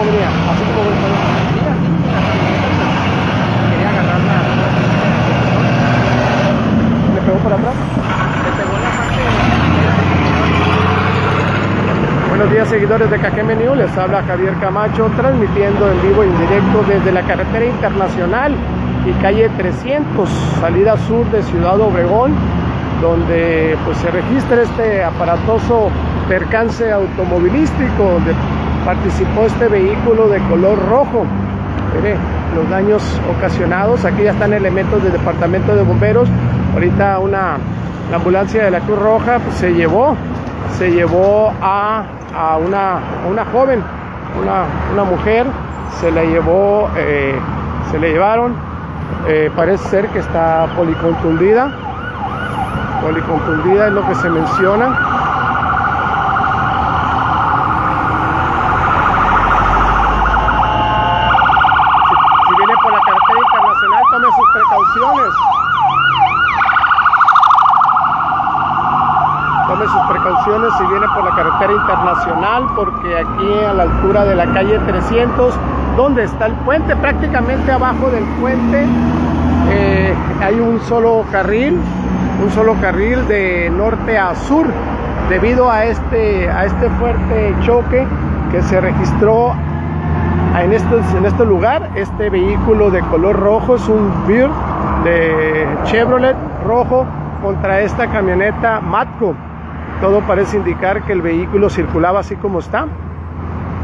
[0.00, 0.28] quería
[3.90, 4.36] agarrar la...
[7.14, 7.74] ¿Le pegó por atrás?
[8.44, 9.22] Le pegó la parte
[12.30, 16.38] Buenos días seguidores de Cajeme News, les habla Javier Camacho transmitiendo en vivo y en
[16.38, 18.54] directo desde la carretera internacional
[19.04, 20.28] y calle 300,
[20.60, 22.34] salida sur de Ciudad Obregón,
[23.02, 25.90] donde pues se registra este aparatoso
[26.28, 28.20] percance automovilístico
[28.90, 31.24] participó este vehículo de color rojo.
[31.94, 32.16] Mire
[32.56, 36.28] los daños ocasionados, aquí ya están elementos del departamento de bomberos.
[36.74, 37.58] Ahorita una
[38.10, 40.16] la ambulancia de la Cruz Roja pues, se llevó,
[40.76, 42.02] se llevó a,
[42.36, 42.98] a una,
[43.30, 43.80] una joven,
[44.42, 45.46] una, una, mujer,
[46.00, 47.38] se la llevó, eh,
[47.92, 48.56] se le llevaron,
[49.28, 51.70] eh, parece ser que está policontundida,
[53.00, 55.20] policontundida es lo que se menciona.
[69.70, 74.34] Tome sus precauciones si viene por la carretera internacional, porque aquí a la altura de
[74.34, 75.54] la calle 300,
[75.96, 78.86] donde está el puente, prácticamente abajo del puente,
[79.70, 81.78] eh, hay un solo carril,
[82.42, 84.66] un solo carril de norte a sur,
[85.28, 88.06] debido a este, a este fuerte choque
[88.50, 89.54] que se registró
[90.58, 91.90] en este, en este lugar.
[91.94, 94.50] Este vehículo de color rojo es un Beer
[95.04, 97.06] de Chevrolet rojo
[97.42, 99.34] contra esta camioneta Matco.
[100.00, 102.86] Todo parece indicar que el vehículo circulaba así como está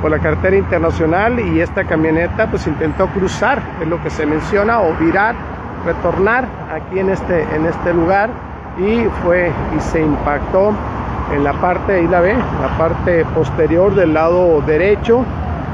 [0.00, 4.80] por la carretera internacional y esta camioneta pues intentó cruzar, es lo que se menciona,
[4.80, 5.34] o virar,
[5.84, 8.30] retornar aquí en este, en este lugar
[8.78, 10.72] y fue y se impactó
[11.34, 15.24] en la parte, ahí la ve, la parte posterior del lado derecho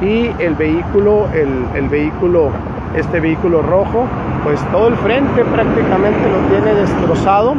[0.00, 2.50] y el vehículo, el, el vehículo,
[2.96, 4.06] este vehículo rojo,
[4.42, 7.54] pues todo el frente prácticamente lo tiene destrozado,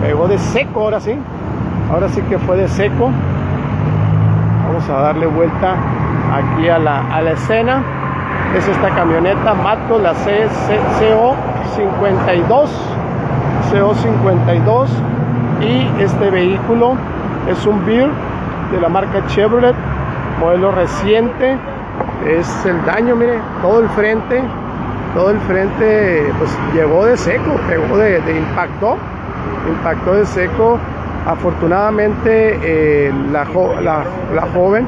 [0.00, 1.18] pegó de seco ahora sí,
[1.90, 3.10] ahora sí que fue de seco.
[4.66, 5.74] Vamos a darle vuelta
[6.32, 7.82] aquí a la, a la escena.
[8.56, 12.68] Es esta camioneta Matco la CO52
[13.70, 14.88] CO52
[15.60, 16.94] y este vehículo
[17.48, 18.08] es un Beer
[18.72, 19.74] de la marca Chevrolet
[20.40, 21.58] modelo reciente.
[22.26, 24.42] Es el daño mire todo el frente
[25.14, 28.96] todo el frente pues llegó de seco pegó de, de impacto
[29.68, 30.78] impactó de seco
[31.28, 33.44] Afortunadamente eh, la,
[34.34, 34.86] la, joven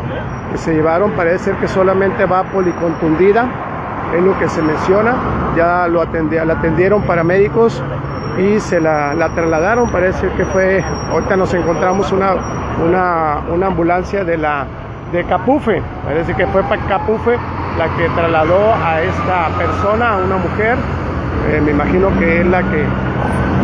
[0.51, 3.47] que se llevaron parece ser que solamente va policontundida,
[4.17, 5.15] es lo que se menciona,
[5.55, 7.83] ya lo atendía, la atendieron paramédicos
[8.39, 12.33] y se la, la, trasladaron, parece que fue, ahorita nos encontramos una,
[12.89, 14.67] una, una ambulancia de la
[15.13, 17.37] de Capufe, parece que fue Capufe
[17.77, 20.77] la que trasladó a esta persona, a una mujer,
[21.51, 22.83] eh, me imagino que es la que,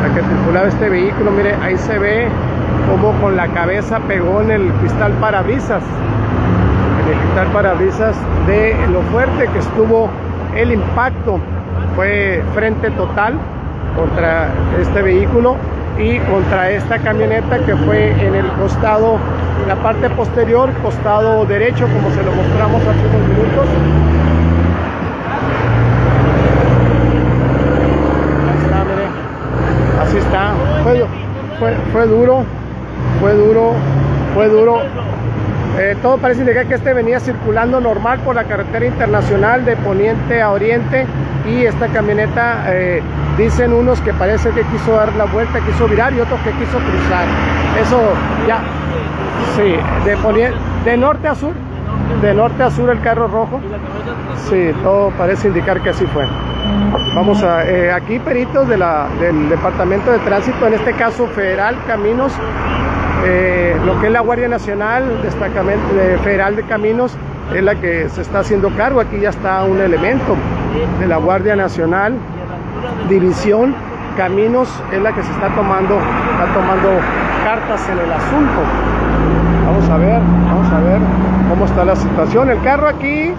[0.03, 2.29] la que circulaba este vehículo, mire, ahí se ve
[2.87, 5.83] como con la cabeza pegó en el cristal parabrisas,
[7.03, 8.17] en el cristal parabrisas
[8.47, 10.09] de lo fuerte que estuvo
[10.57, 11.39] el impacto.
[11.95, 13.35] Fue frente total
[13.97, 14.49] contra
[14.81, 15.57] este vehículo
[15.99, 19.19] y contra esta camioneta que fue en el costado,
[19.63, 23.67] en la parte posterior, costado derecho, como se lo mostramos hace unos minutos.
[30.03, 30.53] Así está.
[31.59, 32.45] Fue, fue duro
[33.21, 33.73] fue duro,
[34.35, 34.81] fue duro.
[35.79, 40.41] Eh, todo parece indicar que este venía circulando normal por la carretera internacional de poniente
[40.41, 41.07] a oriente
[41.47, 43.03] y esta camioneta, eh,
[43.37, 46.79] dicen unos que parece que quiso dar la vuelta, quiso virar y otros que quiso
[46.79, 47.27] cruzar.
[47.81, 48.01] Eso
[48.49, 48.61] ya,
[49.55, 49.77] sí,
[50.09, 50.57] de, poniente,
[50.87, 51.53] de norte a sur,
[52.23, 53.61] de norte a sur el carro rojo.
[54.49, 56.27] Sí, todo parece indicar que así fue.
[57.15, 62.33] Vamos a, eh, aquí peritos del Departamento de Tránsito, en este caso Federal Caminos,
[63.25, 65.87] eh, lo que es la Guardia Nacional, destacamento
[66.23, 67.17] federal de caminos,
[67.55, 69.01] es la que se está haciendo cargo.
[69.01, 70.37] Aquí ya está un elemento
[71.01, 72.15] de la Guardia Nacional,
[73.09, 73.75] División
[74.17, 76.89] Caminos, es la que se está tomando, está tomando
[77.45, 78.61] cartas en el asunto.
[79.67, 80.99] Vamos a ver, vamos a ver
[81.51, 82.51] cómo está la situación.
[82.51, 83.33] El carro aquí,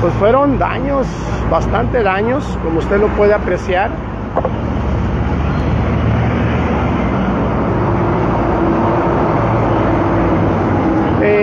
[0.00, 1.06] pues fueron daños,
[1.50, 3.90] bastante daños, como usted lo puede apreciar.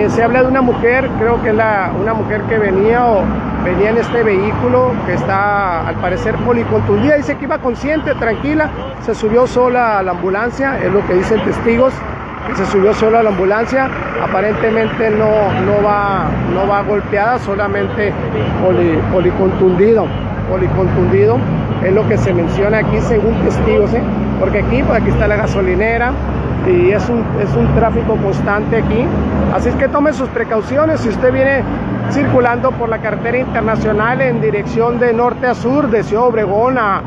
[0.08, 3.22] Se habla de una mujer, creo que es la, una mujer que venía o
[3.64, 8.68] venía en este vehículo que está al parecer policontundida, dice que iba consciente, tranquila,
[9.04, 11.94] se subió sola a la ambulancia, es lo que dicen testigos,
[12.56, 13.88] se subió solo a la ambulancia.
[14.22, 18.12] Aparentemente no, no, va, no va golpeada, solamente
[19.12, 20.06] policontundido.
[20.50, 21.38] Policontundido
[21.82, 24.02] es lo que se menciona aquí según testigos, ¿eh?
[24.38, 26.12] porque aquí, aquí está la gasolinera
[26.66, 29.06] y es un, es un tráfico constante aquí.
[29.52, 31.00] Así es que tome sus precauciones.
[31.00, 31.62] Si usted viene
[32.10, 37.02] circulando por la carretera internacional en dirección de norte a sur, de Ciudad Obregón a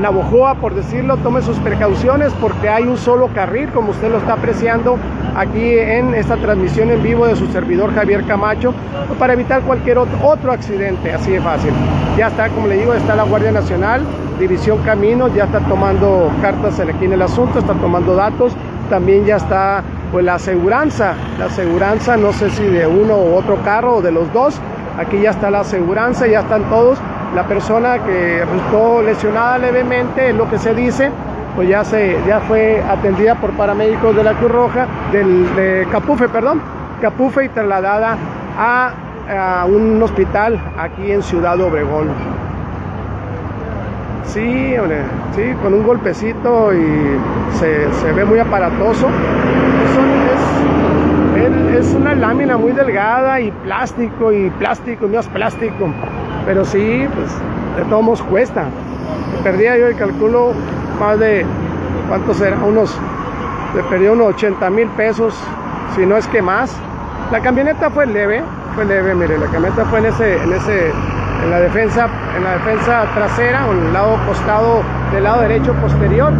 [0.00, 4.32] Navojoa, por decirlo, tome sus precauciones porque hay un solo carril, como usted lo está
[4.34, 4.98] apreciando
[5.36, 8.74] aquí en esta transmisión en vivo de su servidor Javier Camacho,
[9.18, 11.70] para evitar cualquier otro accidente, así de fácil.
[12.18, 14.02] Ya está, como le digo, está la Guardia Nacional,
[14.40, 18.52] División Caminos, ya está tomando cartas aquí en el asunto, está tomando datos,
[18.90, 19.82] también ya está
[20.14, 24.12] pues la aseguranza, la aseguranza, no sé si de uno u otro carro o de
[24.12, 24.60] los dos,
[24.96, 27.00] aquí ya está la aseguranza, ya están todos
[27.34, 31.10] la persona que resultó lesionada levemente, es lo que se dice,
[31.56, 36.28] pues ya, se, ya fue atendida por paramédicos de la Cruz Roja, del, de Capufe,
[36.28, 36.62] perdón,
[37.00, 38.16] Capufe y trasladada
[38.56, 38.92] a,
[39.66, 42.33] un hospital aquí en Ciudad Obregón.
[44.26, 45.02] Sí, hombre,
[45.34, 47.18] sí, con un golpecito y
[47.58, 49.08] se, ve muy aparatoso.
[51.36, 55.92] Es, es, una lámina muy delgada y plástico y plástico, no es plástico.
[56.46, 57.30] Pero sí, pues
[57.76, 58.64] de todos modos cuesta.
[59.42, 60.52] Perdía yo y calculo
[60.98, 61.44] más de,
[62.08, 62.56] ¿cuánto será?
[62.58, 62.96] Unos,
[63.74, 65.34] le perdí unos 80 mil pesos,
[65.94, 66.76] si no es que más.
[67.30, 68.42] La camioneta fue leve,
[68.74, 70.92] fue leve, mire, la camioneta fue en ese, en ese,
[71.44, 74.82] en la defensa, en la defensa trasera, o en el lado costado
[75.12, 76.32] del lado derecho posterior.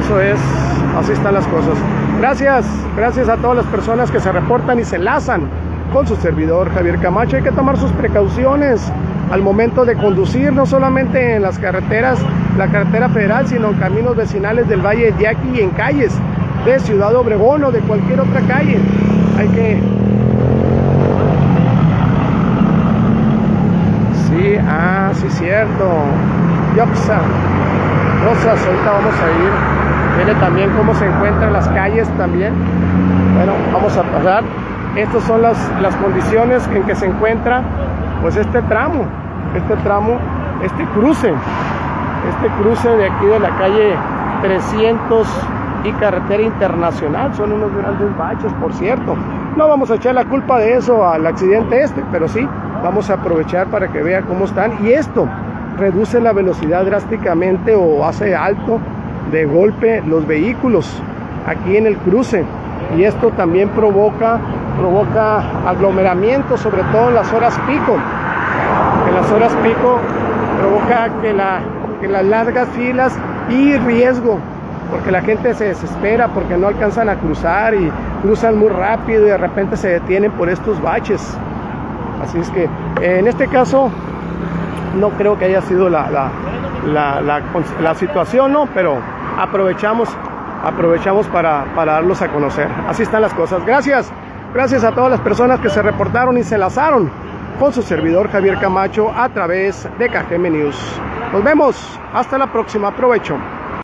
[0.00, 0.38] Eso es,
[0.98, 1.74] así están las cosas.
[2.18, 5.42] Gracias, gracias a todas las personas que se reportan y se enlazan
[5.92, 7.36] con su servidor Javier Camacho.
[7.36, 8.92] Hay que tomar sus precauciones
[9.30, 12.18] al momento de conducir, no solamente en las carreteras,
[12.58, 16.12] la carretera federal, sino en caminos vecinales del Valle de Yaqui y en calles
[16.64, 18.78] de Ciudad Obregón o de cualquier otra calle.
[19.38, 19.95] Hay que...
[24.68, 25.84] Ah, sí, cierto.
[26.76, 27.18] Yoxa.
[28.24, 30.16] Rosas, ahorita vamos a ir.
[30.16, 32.54] Viene también cómo se encuentran las calles también.
[33.34, 34.44] Bueno, vamos a pasar
[34.96, 37.62] estas son las, las condiciones en que se encuentra
[38.22, 39.04] pues este tramo,
[39.54, 40.18] este tramo,
[40.62, 41.34] este cruce,
[42.30, 43.94] este cruce de aquí de la calle
[44.40, 45.28] 300
[45.84, 49.16] y carretera internacional, son unos grandes baches, por cierto.
[49.54, 52.48] No vamos a echar la culpa de eso al accidente este, pero sí
[52.86, 54.72] vamos a aprovechar para que vea cómo están.
[54.84, 55.28] Y esto
[55.76, 58.78] reduce la velocidad drásticamente o hace alto
[59.32, 61.02] de golpe los vehículos
[61.48, 62.44] aquí en el cruce.
[62.96, 64.38] Y esto también provoca
[64.78, 67.96] provoca aglomeramiento, sobre todo en las horas pico.
[69.08, 69.98] En las horas pico
[70.60, 71.60] provoca que, la,
[72.00, 73.18] que las largas filas
[73.48, 74.38] y riesgo,
[74.92, 77.90] porque la gente se desespera porque no alcanzan a cruzar y
[78.22, 81.36] cruzan muy rápido y de repente se detienen por estos baches.
[82.22, 82.68] Así es que
[83.00, 83.90] en este caso
[84.96, 86.30] no creo que haya sido la,
[86.86, 87.20] la,
[87.80, 88.66] la, situación, ¿no?
[88.74, 88.96] pero
[89.38, 90.08] aprovechamos,
[90.64, 92.68] aprovechamos para, para darlos a conocer.
[92.88, 93.64] Así están las cosas.
[93.64, 94.10] Gracias.
[94.54, 97.10] Gracias a todas las personas que se reportaron y se enlazaron
[97.58, 101.00] con su servidor Javier Camacho a través de KGM News.
[101.32, 102.00] Nos vemos.
[102.14, 102.88] Hasta la próxima.
[102.88, 103.36] Aprovecho.